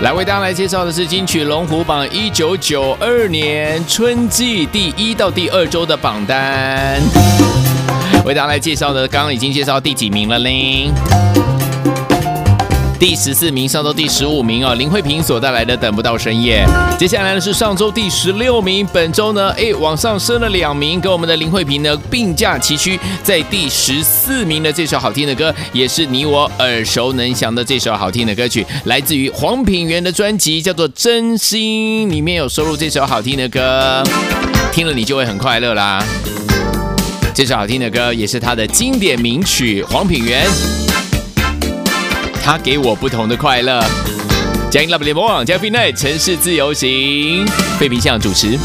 [0.00, 7.02] 来为大家来介绍的是金曲龙虎榜一九九二年春季第一到第二周的榜单。
[8.24, 10.92] 为大家来介绍的，刚刚已经介绍第几名了嘞？
[12.98, 16.66] 第十四名上周第十五名哦，林慧萍所带来的《等不到深夜》。
[16.98, 34.02] 接下来呢是上周第十六名，本周呢哎往上升了两名，跟我们的林慧萍呢并驾齐驱，在第十四名的这首好听的歌，也是你我耳熟能详的这首好听的歌曲，来自于黄品源的专辑，叫做《真心》，里面有收录这首好听的歌，
[34.72, 36.04] 听了你就会很快乐啦。
[37.32, 40.87] 这首好听的歌也是他的经典名曲，黄品源。
[42.50, 43.78] 他给我不同的快乐。
[44.70, 47.46] 嘉音 Love 联盟网加 f i Night 城市自由行，
[47.78, 48.58] 费平相主持。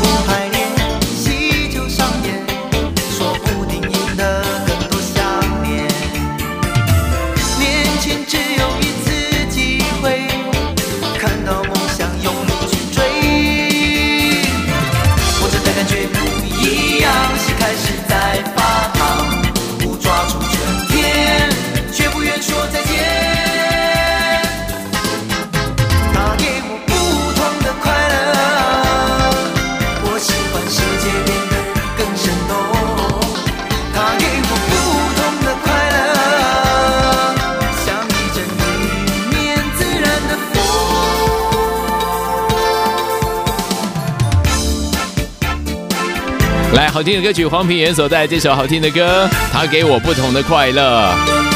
[46.73, 51.13] 来，好听的歌曲，黄品源所带来这首好听的歌，他给我不同的快乐，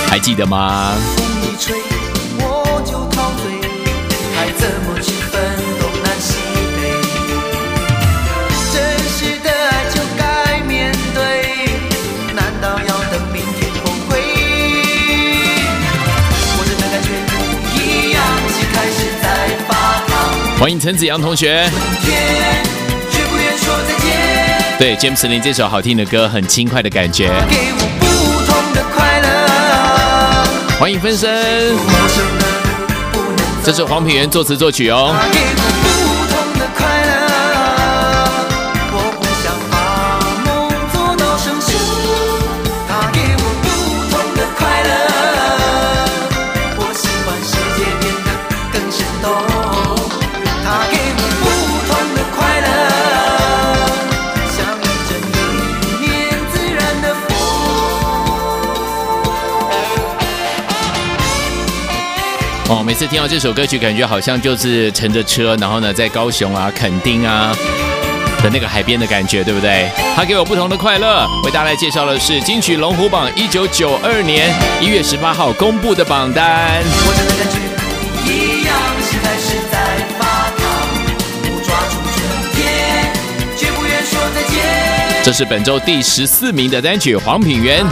[0.07, 0.93] 还记得吗？
[1.15, 1.75] 风一吹，
[2.37, 3.49] 我就陶醉，
[4.35, 5.41] 还怎么去分
[5.81, 6.37] 东南西
[6.77, 6.81] 北？
[8.71, 8.77] 真
[9.09, 11.19] 实的爱就该面对，
[12.35, 14.21] 难道要等明天崩溃？
[16.53, 17.33] 我真的感觉不
[17.75, 18.21] 一样，
[18.53, 19.25] 心开始在
[19.67, 19.73] 发
[20.05, 20.13] 烫，
[20.59, 21.67] 欢迎陈子阳同学。
[21.67, 22.66] 天却不愿说再见。
[24.79, 27.29] 对，James 林这首好听的歌，很轻快的感觉。
[27.49, 28.05] 给我不
[28.45, 31.75] 同的快乐，欢迎分身。
[33.63, 35.15] 这是黄品源作词作曲哦。
[62.69, 67.55] 哦，每次听到这首歌曲，感觉好像就是乘着车，然后呢，在高雄啊、垦丁啊
[68.43, 69.89] 的那个海边的感觉，对不对？
[70.17, 71.25] 它给我不同的快乐。
[71.45, 76.83] 为大家来介绍的是金曲龙虎榜一九九二年一月十八号公布的榜单。
[76.83, 80.25] 我真的感觉不一样，心开始在发
[80.57, 80.67] 烫，
[81.43, 82.19] 不抓住春
[82.53, 83.13] 天，
[83.55, 85.23] 绝不愿说再见。
[85.23, 87.85] 这是本周第十四名的单曲黄品源。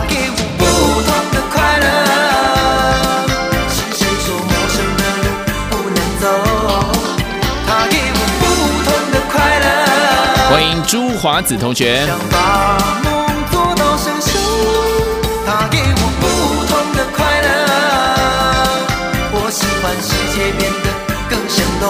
[11.25, 12.05] 华子同学。
[12.05, 14.29] 想把梦做到生锈。
[15.43, 16.23] 他给我不
[16.67, 17.47] 同的快乐，
[19.33, 20.87] 我喜欢世界变得
[21.27, 21.83] 更生动。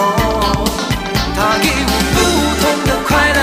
[1.36, 2.16] 他给我不
[2.62, 3.38] 同的快乐，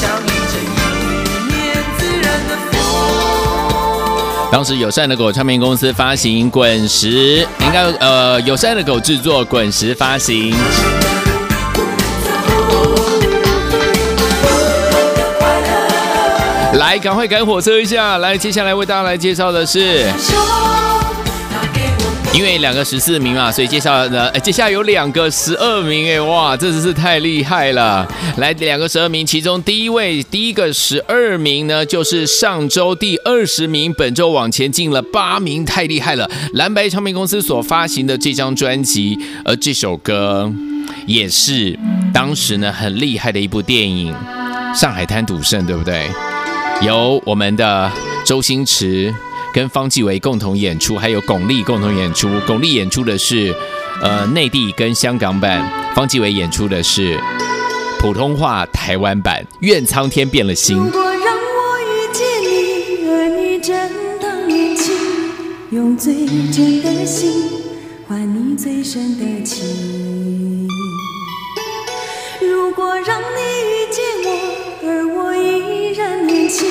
[0.00, 0.82] 像一阵迎
[1.46, 1.54] 面
[1.96, 2.74] 自然的风。
[4.50, 10.52] 当时友善的狗唱片公司发行《滚石》，应该呃友善的狗制作《滚石》发行。
[16.80, 18.16] 来，赶快赶火车一下！
[18.18, 20.06] 来，接下来为大家来介绍的是。
[22.32, 28.08] 因为两个十四名嘛，所以介绍呢，呃接下来有两个十二名，哎，哇，这真是太厉害了！
[28.38, 36.30] 来，两个十二名，其中第一位，第一个十二名呢，就是上周第二十名，本周往前进了八名，太厉害了！
[36.54, 40.50] 蓝白唱片公司所发行的这张专辑，而这首歌
[41.04, 41.78] 也是
[42.14, 44.14] 当时呢很厉害的一部电影
[44.80, 46.08] 《上海滩赌圣》，对不对？
[46.82, 47.90] 由我们的
[48.24, 49.14] 周星驰。
[49.52, 52.28] 跟方季韦共同演出，还有巩俐共同演出。
[52.46, 53.52] 巩俐演出的是
[54.00, 57.18] 呃内地跟香港版，方季韦演出的是
[57.98, 59.44] 普通话台湾版。
[59.58, 60.76] 愿苍天变了心。
[60.76, 63.90] 如果让我遇见你，而你正
[64.22, 64.94] 当年轻，
[65.70, 66.14] 用最
[66.52, 67.50] 真的心
[68.06, 70.68] 换你最深的情。
[72.40, 73.24] 如果让你
[73.66, 74.28] 遇见我，
[74.86, 75.59] 而我依
[76.00, 76.66] 然年轻，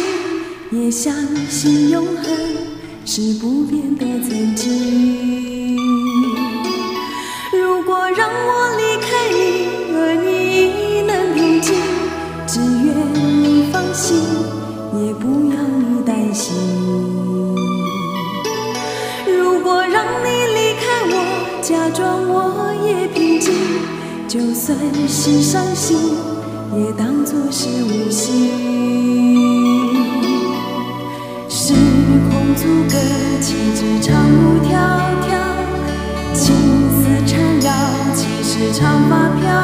[0.72, 1.14] 也相
[1.48, 2.26] 信永恒
[3.06, 5.78] 是不变的曾经。
[7.54, 9.38] 如果让我离开你，
[9.94, 10.28] 而你
[10.98, 11.76] 亦能平静，
[12.48, 12.88] 只愿
[13.44, 14.18] 你放心，
[14.96, 16.56] 也不要你担心。
[19.28, 21.14] 如果让你离开我，
[21.62, 23.54] 假装我也平静，
[24.28, 24.76] 就算
[25.08, 25.98] 是伤心，
[26.78, 28.51] 也当作是无心。
[31.49, 31.74] 时
[32.30, 32.95] 空阻隔，
[33.41, 34.72] 岂止长路迢
[35.26, 35.30] 迢，
[36.34, 36.55] 情
[36.91, 37.67] 丝缠绕，
[38.13, 39.59] 岂是长发飘飘？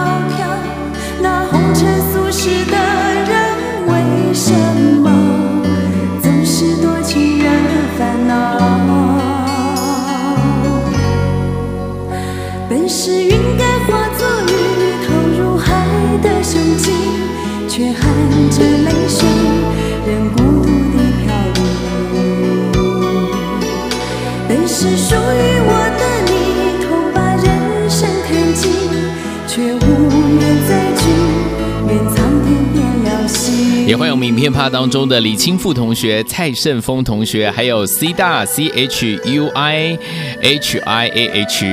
[33.85, 39.95] 也欢迎我们影片趴当中的李清富同学、蔡胜峰同学，还有 C 大 C H U I
[40.41, 41.65] H I A H，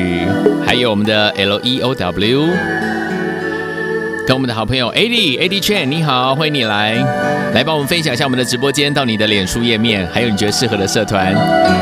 [0.67, 2.49] 还有我们的 L E O W。
[4.35, 6.95] 我们的好朋友 AD AD Chan，你好，欢迎你来，
[7.55, 11.35] 来帮我们分享一下我们的直播间到你的脸书页面，还有你觉得适合的社团。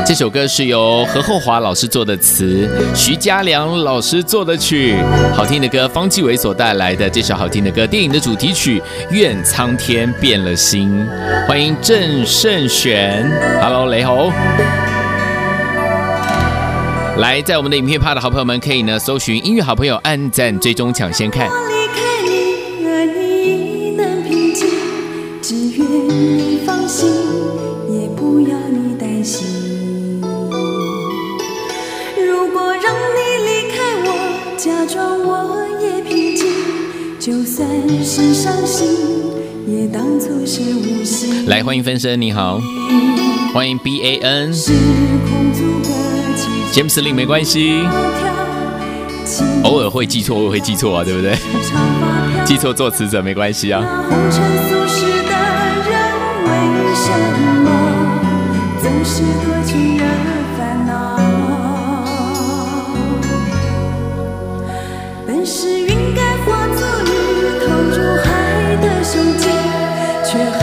[0.05, 4.95] 这首歌是由何厚华老师做的词，徐嘉良老师做的曲，
[5.33, 8.79] 好听的歌，方季韦所带来的这首好听的歌，电影的主题曲
[9.11, 11.07] 《愿苍天变了心》。
[11.47, 13.25] 欢迎郑胜璇
[13.61, 14.31] ，Hello 雷猴。
[17.17, 21.47] 来，在我们的影片趴的好朋友们，可以呢搜寻音乐好朋友，按赞、追踪、抢先看。
[26.21, 27.09] 你放心，
[27.89, 30.21] 也不要你担心。
[32.15, 34.09] 如果让你离开我，
[34.55, 36.45] 假装我也平静，
[37.19, 37.67] 就算
[38.05, 38.87] 是伤心，
[39.65, 41.47] 也当作是无心。
[41.47, 42.61] 来，欢迎分身，你好，
[43.51, 44.73] 欢迎 B A N 时
[45.27, 45.89] 空阻隔，
[46.35, 47.81] 其詹姆斯林，没关系，
[49.63, 51.35] 偶尔会记错，偶尔会记错啊，对不对？
[52.45, 53.81] 记错作词者没关系啊。
[57.11, 57.67] 为什么
[58.81, 60.03] 总是多情人
[60.57, 60.91] 烦恼？
[65.27, 67.09] 本是云该化作雨，
[67.59, 68.25] 投入海
[68.81, 69.43] 的胸襟，
[70.23, 70.59] 却含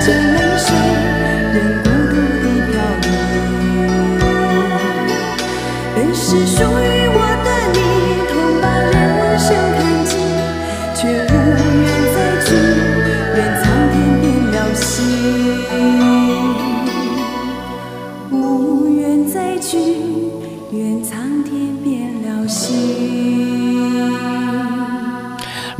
[0.00, 0.68] 着泪水，
[1.52, 2.72] 任孤独地飘
[3.02, 3.06] 零。
[5.94, 6.89] 本是属于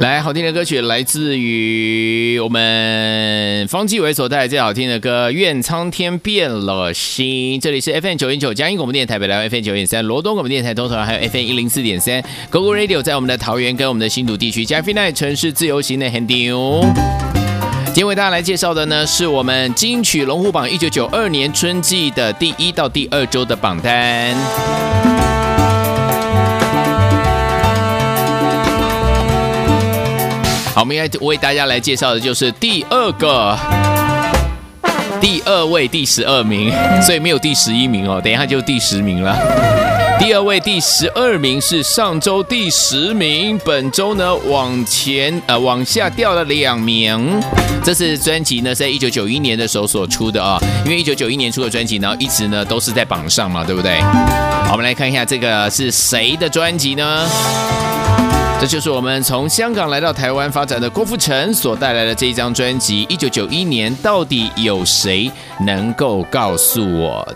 [0.01, 7.61] 来，好听的歌曲来自于我们方季韦所带来最好听的歌《愿苍天变了心》。
[7.63, 16.81] 这里是 FM 九点九嘉音广播电台北来 FM 九点三罗东广播电台东头还有 FM 一零四点三 GoGo Radio 在我们的桃园跟我们的新竹地区加菲奈城市自由行的 Handy 哦。
[17.89, 25.40] 今天为大家来介绍的呢，是我们金曲龙虎榜一九九二年春季的第一到第二周的榜单。
[30.81, 33.55] 好，我们要为大家来介绍的就是第二个。
[35.21, 36.73] 第二位第十二名，
[37.03, 39.37] 所以没有第十一名哦，等一下就第十名了。
[40.19, 47.39] 第二位第十二名是上周第十名，本周呢往前呃往下掉了两名。
[47.85, 54.01] 这次专辑呢是在一九九一年的时候所出的啊，因为一九九一年出的专辑，然后一直呢都是在榜上嘛，对不对？
[54.01, 57.29] 好，我们来看一下这个是谁的专辑呢？
[58.61, 63.07] 这就是我们从香港来到台湾发展的郭富城所带来的这一张专辑。
[63.09, 65.33] 一九九一年，到底有谁
[65.65, 67.27] 能够告诉我？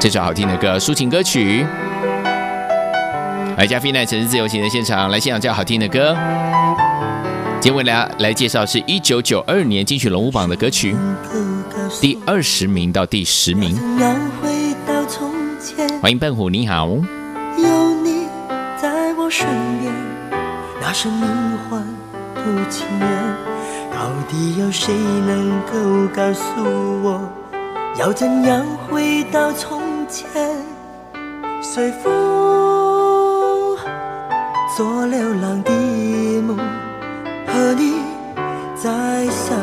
[0.00, 1.66] 这首好听的歌，抒情歌曲。
[3.56, 6.16] 来，加菲奈城市自由行的现场，来欣赏这好听的歌。
[7.60, 10.94] 今天为大家来介绍是一九九二年金曲龙虎榜的歌曲，
[12.00, 13.76] 第二十名到第十名。
[16.00, 16.96] 欢迎笨虎，你好。
[20.94, 21.26] 那是名
[21.68, 21.82] 唤
[22.36, 23.08] 不情愿。
[23.90, 24.94] 到底有谁
[25.26, 26.44] 能够告诉
[27.02, 27.20] 我，
[27.98, 30.30] 要怎样回到从前？
[31.60, 33.76] 随风
[34.76, 35.72] 做流浪的
[36.42, 36.56] 梦，
[37.48, 37.94] 和你
[38.76, 39.58] 再相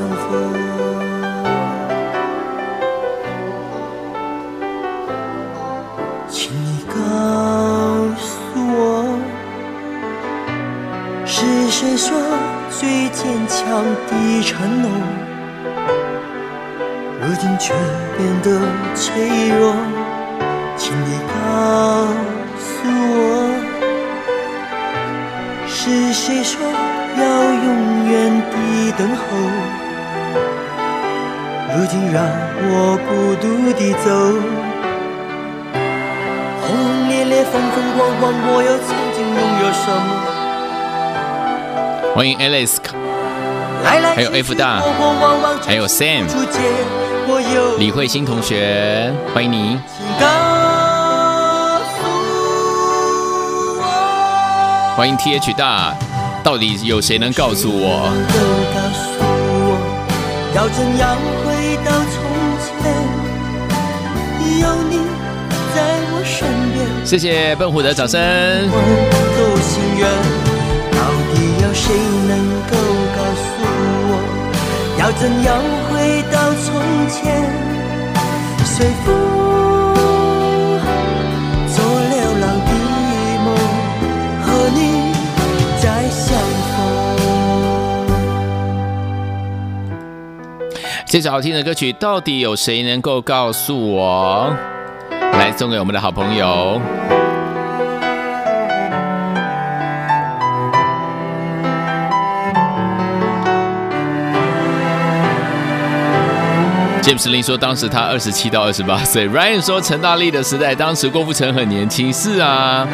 [13.23, 14.89] 坚强的承诺，
[17.21, 17.71] 如今却
[18.17, 18.49] 变得
[18.95, 19.13] 脆
[19.59, 19.75] 弱？
[20.75, 21.35] 请你告
[22.57, 23.21] 诉我，
[25.67, 26.59] 是谁说
[27.15, 27.21] 要
[27.53, 28.53] 永远的
[28.97, 29.21] 等候？
[31.75, 32.25] 如今让
[32.63, 34.09] 我孤独地走。
[36.59, 40.09] 轰轰烈烈，风风光光，我又曾经拥有什么？
[42.13, 42.75] 欢迎 Alice，
[43.83, 44.81] 还有 F 大
[45.65, 46.25] 还有 Sam
[47.77, 49.79] 李慧欣同学，欢迎你。
[54.95, 55.95] 欢迎 TH 大，
[56.43, 58.11] 到底有谁能告诉我？
[58.11, 58.39] 能够
[58.73, 59.77] 告诉我，
[60.53, 62.21] 要怎样回到从
[62.61, 62.69] 前？
[64.59, 64.99] 有你
[65.73, 65.77] 在
[66.11, 66.77] 我身边。
[67.05, 68.19] 谢谢笨虎的掌声。
[68.19, 70.07] 都心愿，
[70.91, 70.97] 到
[71.33, 71.95] 底有谁
[75.11, 77.43] 要怎样回到从前？
[78.63, 79.13] 随风
[81.67, 82.71] 做流浪的
[83.43, 83.53] 梦，
[84.41, 84.79] 和你
[85.81, 86.39] 再相
[86.71, 86.79] 逢。
[91.05, 94.55] 这首好听的歌曲，到底有谁能够告诉我？
[95.33, 96.79] 来送给我们的好朋友。
[107.01, 109.27] James 林说，当时他二十七到二十八岁。
[109.27, 112.13] Ryan 说，陈大力的时代，当时郭富城很年轻。
[112.13, 112.87] 是啊，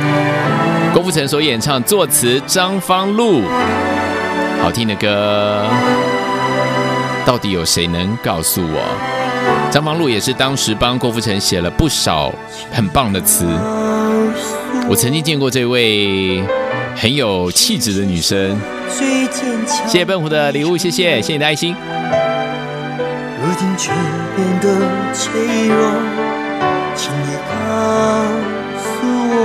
[0.93, 3.41] 郭富城所演唱，作词张方路，
[4.61, 5.65] 好听的歌。
[7.25, 8.81] 到底有谁能告诉我？
[9.69, 12.33] 张方路也是当时帮郭富城写了不少
[12.71, 13.45] 很棒的词。
[14.87, 16.41] 我曾经见过这位
[16.95, 18.57] 很有气质的女生。
[18.89, 21.75] 谢谢笨虎的礼物，谢谢，谢谢你的爱心。
[23.57, 23.91] 如今却
[24.35, 24.67] 变得
[25.15, 25.79] 脆弱，
[26.93, 27.51] 请你告
[28.77, 28.85] 诉
[29.33, 29.35] 我，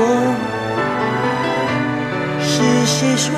[2.39, 3.33] 是谁说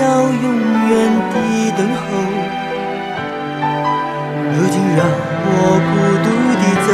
[0.00, 0.44] 要永
[0.88, 0.90] 远
[1.30, 1.34] 的
[1.76, 2.02] 等候？
[4.56, 5.90] 如今让我孤
[6.24, 6.26] 独
[6.58, 6.90] 地走，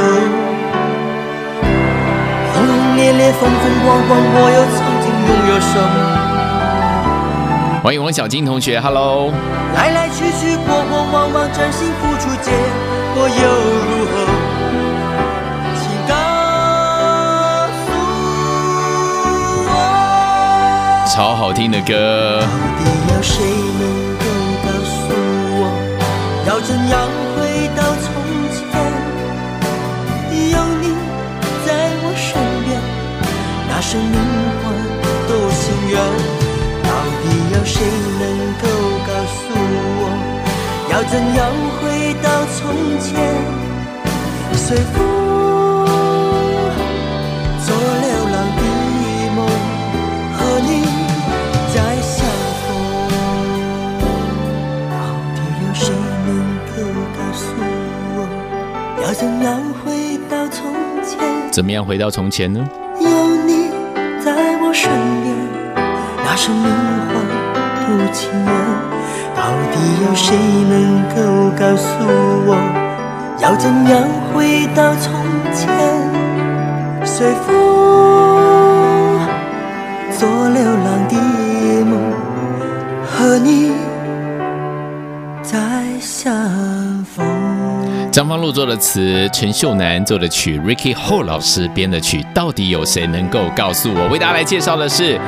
[2.52, 2.62] 轰轰
[2.98, 5.82] 烈烈，风风光光，我又曾经拥有什么？
[7.82, 9.32] 欢迎王小金同学，Hello。
[9.74, 12.52] 来来去去，过过往往，真心付出，结
[13.14, 14.12] 果又如何？
[15.78, 16.12] 请告
[17.84, 17.86] 诉
[19.70, 19.72] 我，
[21.14, 22.46] 超好听的歌，到
[22.76, 22.82] 底
[23.14, 23.32] 有谁
[23.78, 23.82] 能
[24.18, 24.24] 够
[24.64, 24.94] 告诉
[25.60, 25.62] 我，
[26.48, 26.92] 要怎样
[27.36, 28.04] 回到从
[28.50, 28.58] 前？
[30.50, 30.84] 有你
[31.64, 31.68] 在
[32.02, 32.26] 我身
[32.64, 32.68] 边，
[33.68, 34.16] 那生命
[34.60, 34.62] 换
[35.28, 35.94] 多心愿。
[36.82, 36.90] 到
[37.22, 37.78] 底有谁
[38.18, 38.22] 能
[38.60, 38.64] 够，
[40.94, 41.50] 要怎样
[41.82, 42.70] 回到从
[43.00, 43.18] 前？
[44.52, 44.94] 随风
[47.66, 48.62] 做流浪的
[49.34, 49.38] 梦，
[50.36, 50.86] 和你
[51.74, 52.14] 再相
[52.60, 52.64] 逢。
[54.88, 54.94] 到
[55.34, 55.36] 底
[55.66, 55.90] 有谁
[56.26, 56.30] 能
[56.70, 56.72] 够
[57.18, 57.42] 告诉
[58.14, 58.16] 我，
[59.02, 60.62] 要怎样回到从
[61.02, 61.18] 前？
[61.50, 62.64] 怎么样回到从前呢？
[63.00, 63.08] 有
[63.44, 63.70] 你
[64.24, 64.30] 在
[64.62, 64.88] 我身
[65.24, 65.34] 边，
[66.24, 66.62] 那是名
[67.08, 67.14] 唤
[67.84, 69.03] 不情愿。
[69.44, 70.34] 到底有谁
[70.70, 71.86] 能够告诉
[72.46, 72.56] 我，
[73.40, 75.12] 要怎样回到从
[75.52, 75.68] 前？
[77.04, 77.63] 随风
[88.24, 94.08] 张方路做的词，陈秀楠做的曲，Ricky Ho 老师编的曲，到底有谁能够告诉我？
[94.08, 95.20] 为大家来介绍的是，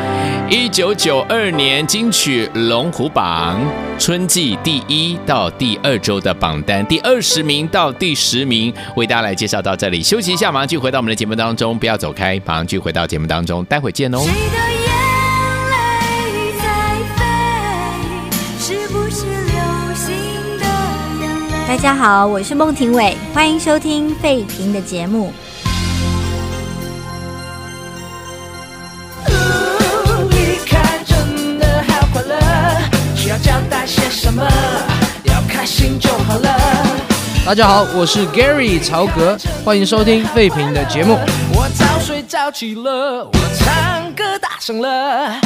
[0.48, 3.60] 一九九二年金曲龙虎榜
[3.98, 10.02] 春季第一到第二周的榜单，第二十名到第十名，为大家来介绍到这里。
[10.02, 14.20] 休息一下，马上就回到我们的节目当中，不要走开，马上就回到节目当中，待会见哦。
[21.66, 25.32] 大家好，我是孟庭苇，欢迎收听费平的节目。
[30.30, 32.36] 离开真的好快乐，
[33.16, 34.46] 需要交代些什么？
[35.24, 36.56] 要开心就好了。
[37.44, 41.18] 大家好，我是 Gary 曹格，欢迎收听费平的节目。
[41.52, 45.40] 我早睡早起了，我唱歌大声了。